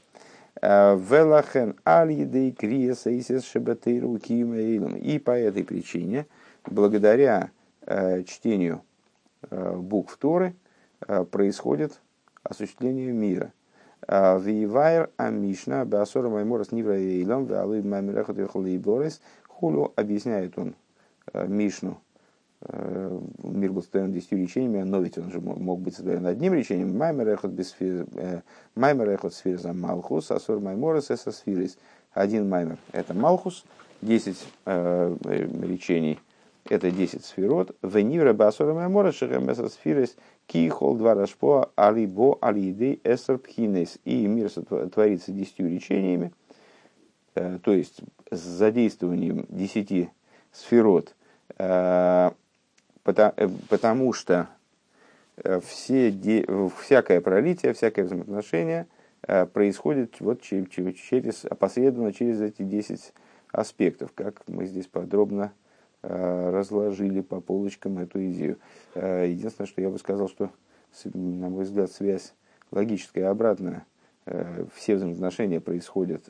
[0.60, 6.26] Велахен аль едей криеса исес шебатейру И по этой причине,
[6.66, 7.50] благодаря
[7.86, 8.82] э, чтению
[9.48, 10.54] э, букв Торы,
[11.06, 12.00] э, происходит
[12.42, 13.52] осуществление мира.
[14.08, 18.36] Вивайр Амишна Басора Майморас Нивра Эйлам Валуй Мамирахат
[18.80, 20.74] Борис Хулу объясняет он
[21.34, 22.09] Мишну Э,
[22.62, 26.96] мир был сотворен десятью речениями, но ведь он же мог быть сотворен одним речением.
[26.96, 31.78] Маймер эхот э, сфир за Малхус, асур майморес эса сфирис.
[32.12, 33.64] Один маймер– это Малхус,
[34.02, 35.16] десять э,
[35.62, 36.18] речений–
[36.68, 37.74] это десять сферот.
[37.82, 43.98] Венивра басура майморес шехем эса сфирис кихол два рашпо алибо алидей эсер пхинес.
[44.04, 46.32] И мир творится десятью речениями,
[47.34, 50.10] то есть с задействованием десяти
[50.52, 51.14] сферот–
[51.58, 52.30] Э,
[53.02, 54.48] потому что
[55.36, 56.12] э, все,
[56.80, 58.86] всякое пролитие, всякое взаимоотношение
[59.22, 63.12] э, происходит вот через, опосредованно через эти 10
[63.52, 65.52] аспектов, как мы здесь подробно
[66.02, 68.56] разложили по полочкам эту идею.
[68.94, 70.50] Единственное, что я бы сказал, что,
[71.12, 72.32] на мой взгляд, связь
[72.70, 73.84] логическая обратная.
[74.74, 76.24] Все взаимоотношения происходят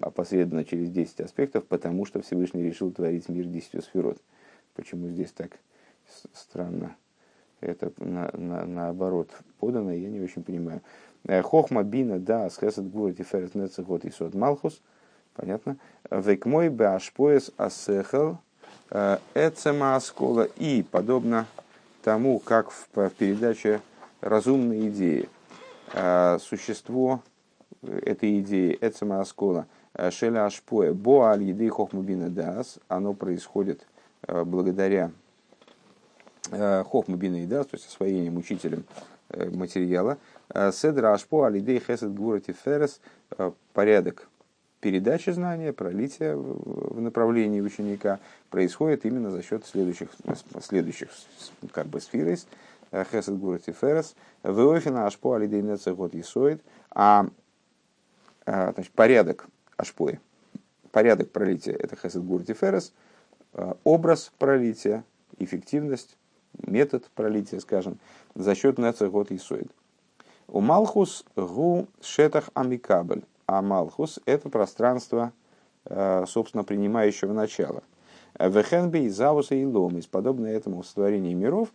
[0.00, 4.18] опосредованно через 10 аспектов, потому что Всевышний решил творить мир 10 сферот.
[4.78, 5.58] Почему здесь так
[6.32, 6.94] странно
[7.60, 10.82] это на, на, наоборот подано, я не очень понимаю.
[11.24, 14.80] Э, Хохма бина да схесет гурит и ферет нецехот и сот малхус.
[15.34, 15.78] Понятно?
[16.12, 18.38] Век мой башпоес асехал
[18.90, 20.44] э, эцема аскола.
[20.44, 21.46] И подобно
[22.04, 23.80] тому, как в, в передаче
[24.20, 25.28] «Разумные идеи»
[25.92, 27.24] э, существо
[27.82, 29.66] этой идеи эцема аскола
[30.10, 33.84] шеля ашпоя бо аль еды хохма бина дас, оно происходит–
[34.26, 35.12] благодаря
[36.50, 38.84] э, Хохма Бина да, то есть освоением учителем
[39.30, 40.18] э, материала,
[40.72, 43.00] Седра Ашпо Алидей Хесед Гурати Ферес,
[43.74, 44.28] порядок
[44.80, 50.08] передачи знания, пролития в направлении ученика происходит именно за счет следующих,
[50.62, 51.10] следующих
[51.72, 52.46] как бы сферис,
[52.90, 57.26] Хесед Гурати Ферес, Веофина Ашпо Алидей Нецегот Исоид, а
[58.46, 60.18] значит, порядок Ашпои,
[60.92, 63.06] порядок пролития это Хесед Гурати Ферес– Э,
[63.84, 65.04] образ пролития,
[65.38, 66.16] эффективность,
[66.66, 67.98] метод пролития, скажем,
[68.34, 69.70] за счет нецегот и соид.
[70.46, 75.32] У Малхус гу шетах амикабль, а Малхус– это пространство,
[75.84, 77.82] э, собственно, принимающего начало.
[78.38, 81.68] Вехенби и Завуса и Ломис, подобно этому сотворение миров,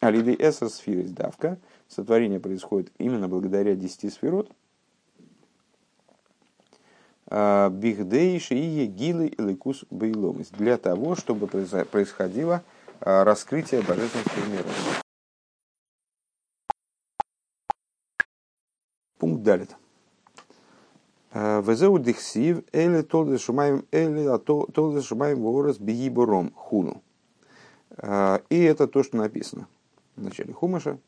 [0.00, 4.50] Алиды Эсер сферы давка, сотворение происходит именно благодаря десяти сферот,
[7.32, 10.50] Бихдейши и Егилы и Ликус Бейломис.
[10.50, 12.62] Для того, чтобы происходило
[13.00, 14.68] раскрытие божественности мира.
[19.18, 19.74] Пункт далит.
[21.32, 27.02] Везеу дихсив эле толдес шумаем эле толдес шумаем ворос бигибором хуну.
[27.96, 29.68] И это то, что написано
[30.16, 30.98] в начале Хумаша.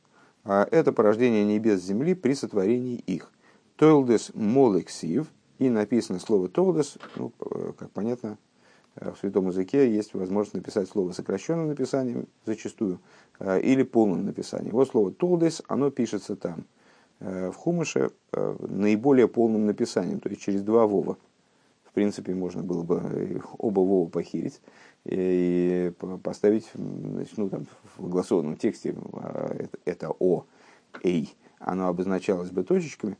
[0.44, 3.30] Это порождение небес земли при сотворении их.
[3.76, 5.26] Толдес молексив.
[5.58, 7.32] И написано слово толдес, ну,
[7.78, 8.38] как понятно,
[8.96, 13.00] в святом языке есть возможность написать слово сокращенным написанием зачастую
[13.40, 14.72] или полным написанием.
[14.72, 16.64] Вот слово толдес, оно пишется там–
[17.20, 21.16] Э, в Хумыше э, наиболее полным написанием, то есть через два вова.
[21.84, 24.60] В принципе, можно было бы э, оба вова похирить
[25.04, 28.94] и поставить значит, ну, там, в голосованном тексте
[29.58, 30.44] это, это О,
[31.02, 33.16] Эй, оно обозначалось бы точечками.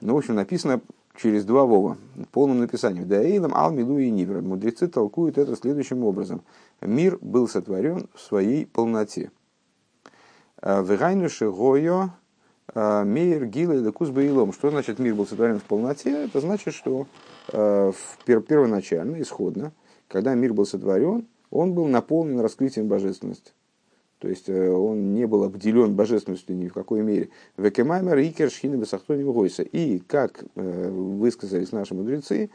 [0.00, 0.80] Ну, в общем, написано
[1.16, 1.98] через два вова,
[2.32, 3.08] полным написанием.
[3.08, 4.42] Да эйлам ал милу и нивер.
[4.42, 6.42] Мудрецы толкуют это следующим образом.
[6.80, 9.30] Мир был сотворен в своей полноте.
[10.62, 12.10] Вегайнуши гойо
[12.74, 14.52] а, Мейер, Гила и Лекус Баилом.
[14.52, 16.24] Что значит мир был сотворен в полноте?
[16.24, 17.06] Это значит, что
[17.52, 17.92] э,
[18.26, 19.72] первоначально, исходно,
[20.08, 23.52] когда мир был сотворен, он был наполнен раскрытием божественности.
[24.20, 27.30] То есть э, он не был обделен божественностью ни в какой мере.
[27.56, 29.62] Векемаймер Икер Шхина Бесахтоним Гойса.
[29.62, 32.50] И, как э, высказались наши мудрецы,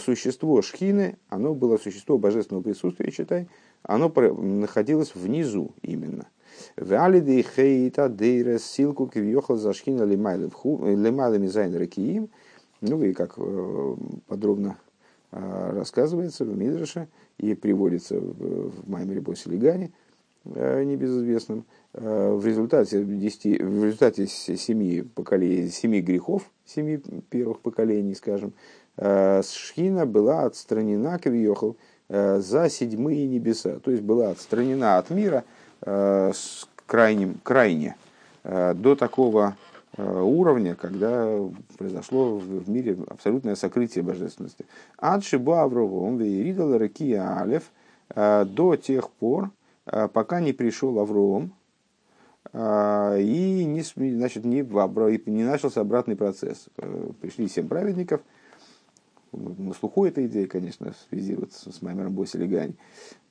[0.00, 3.48] существо Шхины, оно было существо божественного присутствия, читай,
[3.82, 6.26] оно находилось внизу именно–
[6.76, 12.30] Валиды хейта дейра силку кивьехал зашхина лимайлы мизайн ракиим.
[12.80, 13.96] Ну и как э,
[14.26, 14.76] подробно
[15.30, 19.88] э, рассказывается в Мидраше и приводится в Маймере э,
[20.44, 28.52] небезызвестном, в результате, 10, в результате семи, поколений, семи грехов, семи первых поколений, скажем,
[28.96, 31.76] Шхина была отстранена, Кавиохал,
[32.08, 35.44] за седьмые небеса, то есть была отстранена от мира–
[35.84, 37.96] Э, с крайним, крайне
[38.44, 39.56] э, до такого
[39.96, 41.38] э, уровня, когда
[41.76, 44.64] произошло в мире абсолютное сокрытие божественности.
[44.98, 47.64] Адшиба Аврогом Вейридал Ракия Алев
[48.14, 49.50] до тех пор,
[49.84, 51.54] пока не пришел Авром,
[52.54, 54.62] и не, значит, не,
[55.30, 56.68] не начался обратный процесс.
[57.20, 58.20] Пришли семь праведников–
[59.32, 62.74] на слуху эта идея, конечно, в связи вот с Маймером Босилигань.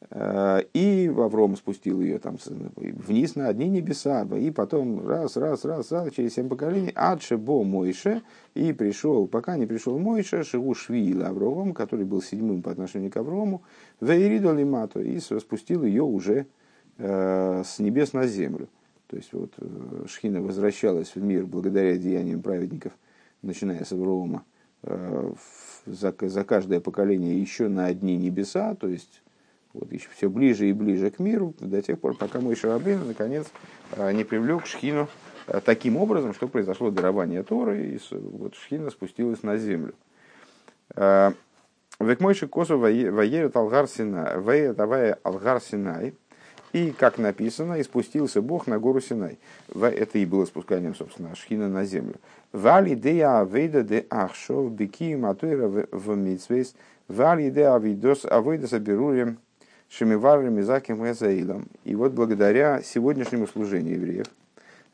[0.09, 2.37] Э, и Авром спустил ее там
[2.75, 7.63] вниз на одни небеса, и потом раз, раз, раз, раз, через семь поколений, адше бо
[7.63, 8.21] Мойше,
[8.55, 13.17] и пришел, пока не пришел Мойше, Шигу Швиил Авром, который был седьмым по отношению к
[13.17, 13.61] Аврому,
[13.99, 16.47] Вейридо Лимато, и спустил ее уже
[16.97, 18.67] э, с небес на землю.
[19.07, 22.93] То есть вот э, Шхина возвращалась в мир благодаря деяниям праведников,
[23.41, 24.45] начиная с Аврома,
[24.83, 29.21] за, за каждое поколение еще на одни небеса, то есть
[29.73, 33.47] вот еще все ближе и ближе к миру, до тех пор, пока мой Шарабин, наконец,
[33.93, 35.07] а, не привлек Шхину
[35.47, 39.93] а, таким образом, что произошло дарование Торы, и вот Шхина спустилась на землю.
[40.95, 46.15] Век мойши косу воерет алгар Синай, алгар Синай,
[46.73, 49.38] и, как написано, и спустился Бог на гору Синай.
[49.73, 52.15] Это и было спусканием, собственно, Шхина на землю.
[52.53, 56.75] Вали дея авейда де ахшов бики матуэра в митсвейс.
[57.07, 59.38] Вали дея авидос авейда соберурем
[59.91, 61.67] шемиварем изаким эзаилом.
[61.84, 64.27] И вот благодаря сегодняшнему служению евреев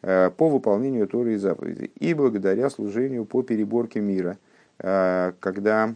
[0.02, 4.38] э, по выполнению Торы и заповедей и благодаря служению по переборке мира,
[4.80, 5.94] э, когда,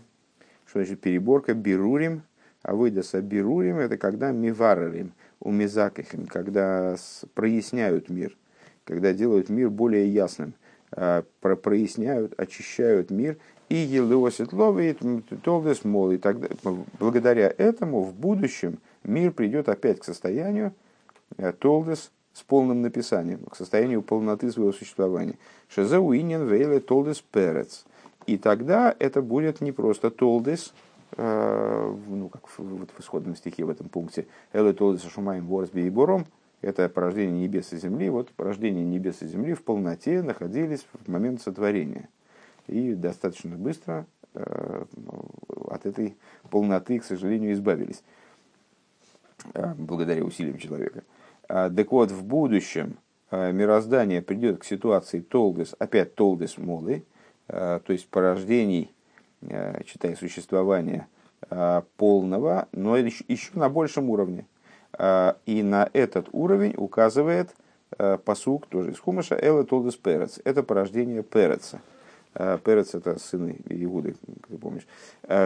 [0.67, 2.21] что значит переборка, берурим,
[2.61, 6.95] а выдаса берурим, это когда миварарим, у мизакахим, когда
[7.33, 8.37] проясняют мир,
[8.85, 10.53] когда делают мир более ясным.
[10.93, 13.37] Э, проясняют, очищают мир,
[13.69, 14.99] и елеосит ловит
[15.43, 16.11] толдес мол.
[16.11, 16.49] И тогда,
[16.99, 20.73] благодаря этому в будущем мир придет опять к состоянию
[21.37, 25.37] э, толдес с полным написанием, к состоянию полноты своего существования.
[25.69, 27.85] Шезауинен вейле толдес перец.
[28.25, 30.73] И тогда это будет не просто толдес,
[31.17, 36.25] ну, как в, вот в исходном стихе в этом пункте, эле толдес шумаем ворс бором,
[36.61, 38.09] это порождение небес и земли.
[38.09, 42.07] Вот порождение небес и земли в полноте находились в момент сотворения.
[42.67, 44.05] И достаточно быстро
[44.35, 44.85] э,
[45.67, 46.15] от этой
[46.49, 48.03] полноты, к сожалению, избавились.
[49.55, 51.03] Э, благодаря усилиям человека.
[51.49, 52.97] А, так вот, в будущем
[53.31, 57.03] э, мироздание придет к ситуации толдес, опять толдес молы,
[57.47, 58.93] то есть порождений,
[59.85, 61.07] читая существования
[61.97, 64.45] полного, но еще на большем уровне.
[64.93, 67.55] А, и на этот уровень указывает
[68.23, 70.39] посук тоже из Хумаша Эла Толдес Перец.
[70.43, 71.81] Это порождение Переца.
[72.33, 74.15] Перец это сыны Иуды,
[74.47, 74.87] ты помнишь.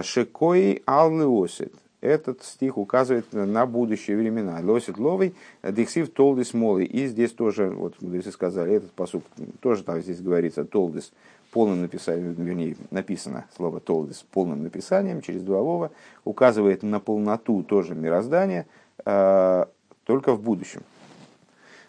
[0.03, 1.73] Шекои аллеосит.
[2.05, 4.59] Этот стих указывает на будущие времена.
[4.61, 5.33] Лосит ловый,
[5.63, 6.85] дексив толдис молы.
[6.85, 9.23] И здесь тоже, вот мудрецы сказали, этот посуд
[9.59, 11.11] тоже там здесь говорится, толдис,
[11.51, 15.91] полным написанием, вернее, написано слово толдис полным написанием через два вова,
[16.25, 18.67] указывает на полноту тоже мироздания,
[19.03, 20.81] только в будущем.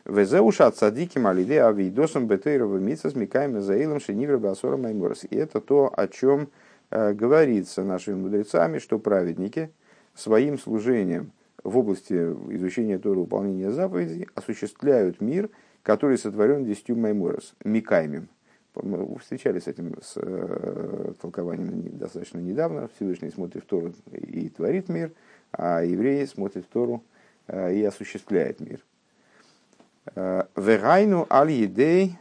[0.06, 5.24] Везеуша от садики малиде авидосом бетейрова митса с микаем заилом шенивра майморос.
[5.28, 6.48] И это то, о чем
[6.90, 9.68] э, говорится нашими мудрецами, что праведники
[10.16, 15.50] своим служением в области изучения Торы выполнения заповедей осуществляют мир,
[15.82, 18.28] который сотворен десятью майморос, микаймем.
[18.74, 22.88] Мы встречались с этим с, э, толкованием достаточно недавно.
[22.96, 25.12] Всевышний смотрит в Тору и творит мир,
[25.52, 27.02] а евреи смотрят в Тору
[27.46, 28.80] э, и осуществляет мир.
[30.14, 32.16] Вегайну аль едей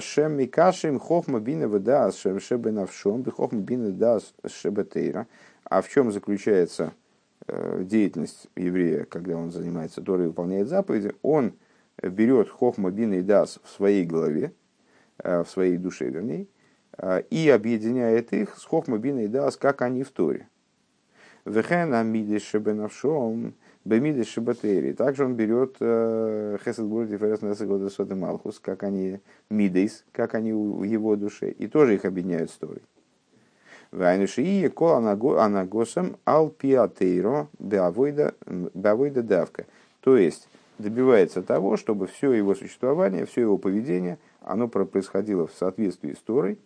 [0.00, 5.26] шем микашим хохма бина вдас шем шебенавшом бихохма бина дас шебетейра.
[5.64, 7.01] А в чем заключается э,
[7.48, 11.12] деятельность еврея, когда он занимается Торой и выполняет заповеди?
[11.22, 11.54] Он
[12.00, 14.52] берет хохма бина и дас в своей голове,
[15.18, 16.46] э, в своей душе, вернее,
[16.98, 20.48] э, и объединяет их с хохма бина и дас, как они в Торе.
[21.44, 24.92] Вехен амиды шебенавшом Бемиды Шибатери.
[24.92, 29.18] Также он берет э, Хесед Гурд и Ферес Несагода Сота Малхус, как они
[29.50, 32.82] Мидейс, как они в его душе, и тоже их объединяют с Торой.
[33.92, 35.06] Вайнушии кол
[35.38, 39.66] анагосам ал пиатейро беавойда давка.
[40.00, 46.14] То есть добивается того, чтобы все его существование, все его поведение, оно происходило в соответствии
[46.14, 46.58] с Торой,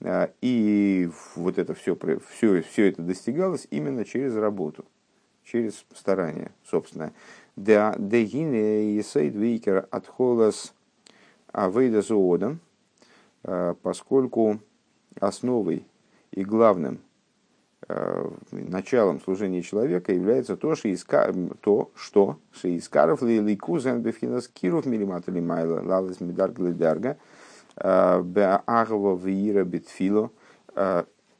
[0.00, 1.98] э, и вот это все,
[2.30, 4.84] все, все это достигалось именно через работу
[5.44, 7.12] через старание собственное.
[7.56, 10.74] Да дегине есейд вейкер от холос
[11.52, 12.60] авейда зоодом,
[13.44, 14.58] э, поскольку
[15.20, 15.86] основой
[16.34, 16.98] и главным
[17.88, 25.30] э, началом служения человека является то, что, иска, то, что шеискаров ликузен бефхинас киров милимата
[25.30, 27.18] лимайла лалес медарг лидарга
[27.76, 30.30] э, беагва виира битфило,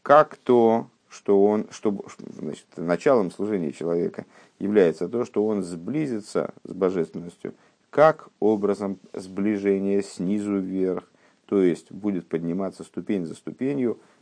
[0.02, 2.04] как то, что он, что,
[2.38, 4.26] значит, началом служения человека
[4.60, 7.54] является то, что он сблизится с божественностью,
[7.90, 11.02] как образом сближения снизу вверх,
[11.46, 14.13] то есть будет подниматься ступень за ступенью э,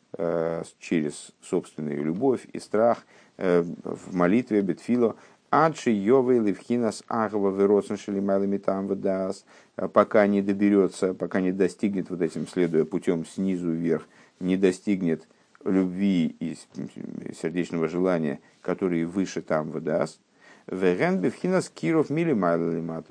[0.79, 3.05] через собственную любовь и страх
[3.39, 5.17] э, в молитве Бетфило,
[5.51, 9.45] Адши Йовей Левхинас Агва Вероцен Шелимайлами там выдаст,
[9.77, 14.07] э, пока не доберется, пока не достигнет вот этим, следуя путем снизу вверх,
[14.41, 15.29] не достигнет
[15.65, 16.57] любви и
[17.41, 20.21] сердечного желания, которые выше там выдаст,
[20.67, 22.33] Веген бифхинас киров мили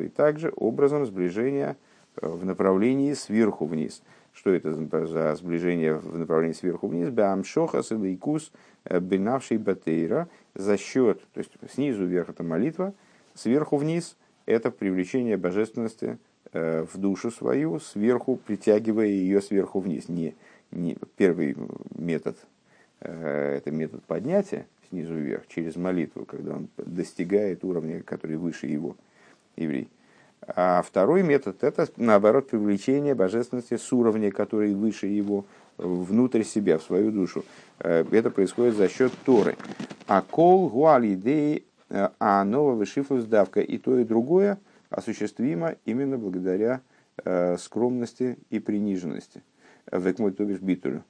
[0.04, 1.78] и также образом сближения
[2.16, 4.02] э, в направлении сверху вниз.
[4.34, 4.74] Что это
[5.06, 7.10] за сближение в направлении сверху вниз?
[7.10, 8.52] Бамшохас и лейкус
[8.86, 12.94] э, бинавший батейра за счет, то есть снизу вверх это молитва,
[13.34, 16.18] сверху вниз это привлечение божественности
[16.54, 20.10] э, в душу свою, сверху притягивая ее сверху вниз.
[20.10, 20.36] Не,
[20.72, 21.56] не, первый
[21.96, 22.38] метод
[23.02, 28.96] э, это метод поднятия снизу вверх через молитву, когда он достигает уровня, который выше его,
[29.56, 29.90] еврей.
[30.48, 35.46] А второй метод– это, наоборот, привлечение божественности с уровня, который выше его,
[35.78, 37.46] внутрь себя, в свою душу.
[37.80, 39.56] Э, это происходит за счет Торы.
[40.08, 44.58] А кол гуали идеи, э, а нового вышифлус давка и то, и другое
[44.90, 46.82] осуществимо именно благодаря
[47.58, 49.44] скромности и приниженности
[49.92, 51.04] век мой то бишь битулю.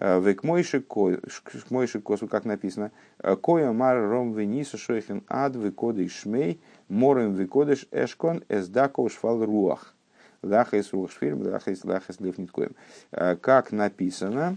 [0.00, 6.60] Э, век мойши косу, как написано, «Э, коя мар ром вениса шойхен ад векодыш шмей
[6.88, 9.94] морем векодыш эшкон эсдако шфал руах.
[10.42, 12.74] Лахес руах шфирм, лахес лахес левниткоем.
[13.12, 14.56] Э, как написано,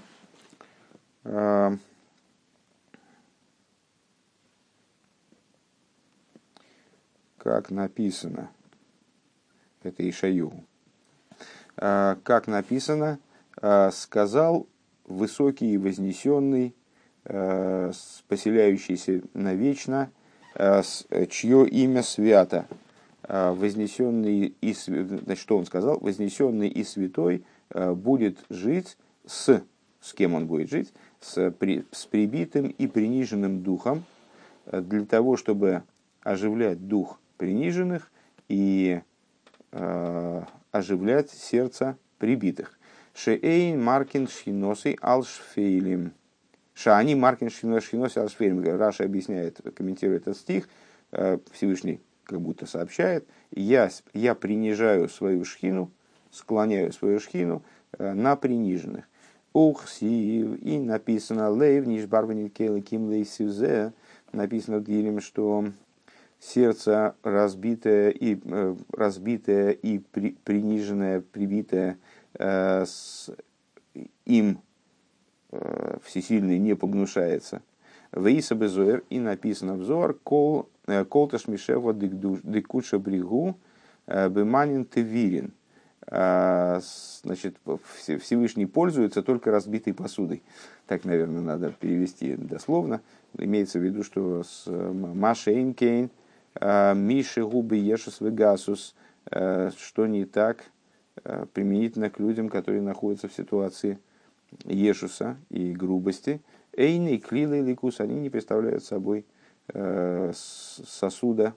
[7.38, 8.50] как написано,
[9.84, 10.54] это Ишаю,
[11.76, 13.20] как написано,
[13.92, 14.68] сказал
[15.08, 16.76] высокий и вознесенный,
[17.26, 17.92] э,
[18.28, 20.12] поселяющийся навечно,
[20.56, 20.82] э,
[21.30, 22.68] чье имя свято,
[23.28, 29.62] вознесенный и, значит, что он сказал, вознесенный и святой будет жить с,
[30.00, 34.06] с кем он будет жить, с, при, с прибитым и приниженным духом,
[34.72, 35.84] для того, чтобы
[36.22, 38.12] оживлять дух приниженных
[38.50, 39.02] и
[39.72, 40.42] э,
[40.72, 42.77] оживлять сердце прибитых.
[43.18, 46.14] Шеэйн Маркин Шиносой Алшфейлем.
[46.76, 48.64] Шаани Маркин Шиносой Алшфейлем.
[48.78, 50.70] Раша объясняет, комментирует этот стих.
[51.12, 53.28] Э, Всевышний как будто сообщает.
[53.50, 55.90] Я, я принижаю свою шхину,
[56.30, 57.64] склоняю свою шхину
[57.98, 59.06] э, на приниженных.
[59.52, 63.94] Ухсив, и написано Лейв, Нишбарванит Ким Лейсюзе,
[64.32, 65.66] написано в Дилем, что
[66.40, 71.98] сердце разбитое и, э, разбитое и при, приниженное, прибитое
[72.34, 73.30] с,
[74.26, 74.62] им
[75.52, 77.62] э, всесильный не погнушается.
[78.12, 83.58] Вейса безуэр и написано взор кол э, колташ мишева дикуша бригу
[84.06, 85.54] э, беманин тевирин.
[86.10, 86.80] А,
[87.24, 87.58] значит,
[88.22, 90.42] Всевышний пользуется только разбитой посудой.
[90.88, 93.02] Так, наверное, надо перевести дословно.
[93.38, 96.10] Имеется в виду, что с Маша Кейн,
[96.56, 98.96] а, Миши Губы Ешес Вегасус,
[99.30, 100.64] что не так
[101.54, 104.00] применительно к людям, которые находятся в ситуации
[104.66, 106.42] Ешуса и грубости.
[106.74, 109.26] Эйны и Клилы и Ликус, они не представляют собой
[110.34, 111.54] сосуда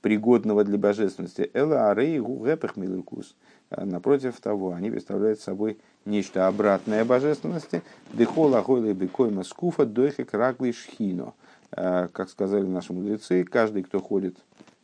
[0.00, 1.50] пригодного для божественности.
[1.52, 3.36] Эла арей гугэпэх милукус.
[3.70, 7.82] А напротив того, они представляют собой нечто обратное божественности.
[8.12, 11.34] Дехола гойла бекойма скуфа дойхе крагли шхино.
[11.72, 14.38] А, как сказали наши мудрецы, каждый, кто ходит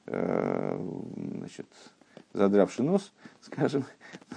[0.07, 0.79] э,
[1.39, 1.67] значит,
[2.35, 3.85] задравший нос, скажем,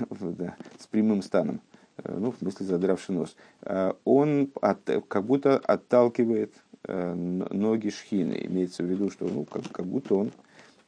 [0.10, 1.62] да, с прямым станом,
[1.98, 6.54] э, ну, в смысле задравший нос, э, он от, как будто отталкивает
[6.88, 8.40] ноги шхины.
[8.46, 10.32] Имеется в виду, что ну, как, как будто он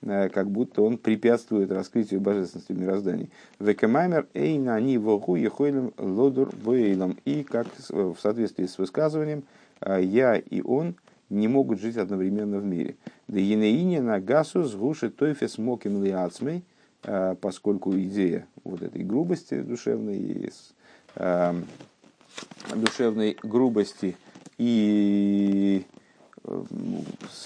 [0.01, 3.29] Э, как будто он препятствует раскрытию божественности мироздания.
[3.59, 7.17] Векамаймер эйна они вогу ехойлем лодур воейлом.
[7.25, 9.43] И как в соответствии с высказыванием,
[9.81, 10.95] э, я и он
[11.29, 12.95] не могут жить одновременно в мире.
[13.27, 16.61] Да енеине на гасу сгуши тойфес моким лиацмей, э,
[17.01, 20.51] поскольку идея вот этой грубости душевной,
[22.75, 24.17] душевной грубости
[24.57, 25.85] и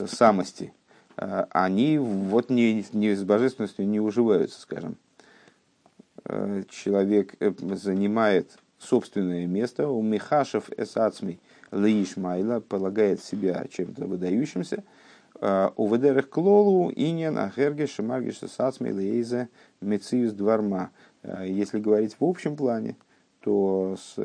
[0.07, 0.73] самости–
[1.17, 4.97] Э, они вот не, не с божественностью не уживаются, скажем.
[6.25, 11.39] Э, человек э, занимает собственное место, у Михашев эсацмей
[11.71, 14.83] лишмайла полагает себя чем-то выдающимся,
[15.41, 19.49] у ведерах клолу иньян ахерге шамаргиш эсацмей лейзе
[19.81, 20.91] мециус дварма.
[21.43, 22.95] Если говорить в общем плане,
[23.41, 24.15] то с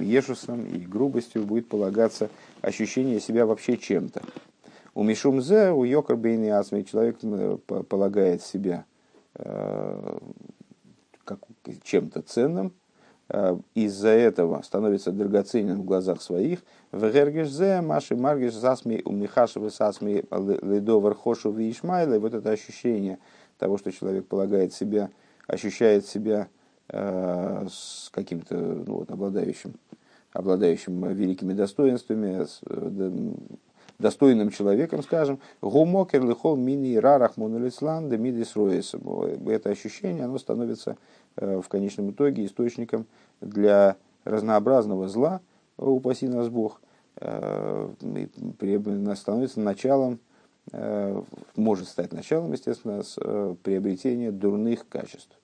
[0.00, 4.22] Ешусом и грубостью будет полагаться ощущение себя вообще чем-то.
[4.94, 7.56] У Мишумзе, у Йокар Бейни Асми, человек э,
[7.88, 8.84] полагает себя
[9.36, 10.18] э,
[11.24, 11.38] как
[11.82, 12.70] чем-то ценным, э,
[13.74, 16.60] из-за этого становится драгоценным в глазах своих.
[16.90, 23.18] В Гергешзе, Маши Маргеш, Засми, у Михашева, Сасми, Ледовар, Хошу, Ишмайла, вот это ощущение
[23.58, 25.10] того, что человек полагает себя,
[25.46, 26.48] ощущает себя
[26.88, 29.74] с каким-то ну, вот, обладающим,
[30.34, 32.46] обладающим великими достоинствами,
[33.98, 40.94] достойным человеком, скажем, гумокер лихол мини рарах монолислан де мидис Это ощущение, оно становится э,
[41.36, 43.06] в конечном итоге источником
[43.40, 45.40] для разнообразного зла,
[45.76, 46.80] упаси нас Бог,
[47.16, 47.88] э,
[49.16, 50.18] становится началом,
[50.72, 51.22] э,
[51.56, 53.02] может стать началом, естественно,
[53.62, 55.38] приобретения дурных качеств.